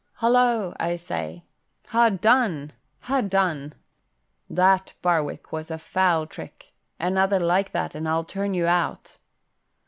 "Holla, 0.13 0.75
I 0.79 0.95
say! 0.95 1.43
Ha' 1.89 2.09
done, 2.19 2.71
ha' 3.01 3.21
done! 3.21 3.75
That, 4.49 4.95
Barwick, 5.03 5.51
was 5.51 5.69
a 5.69 5.77
foul 5.77 6.25
trick. 6.25 6.73
Another 6.99 7.39
like 7.39 7.71
that, 7.73 7.93
and 7.93 8.09
I'll 8.09 8.25
turn 8.25 8.55
you 8.55 8.65
out." 8.65 9.19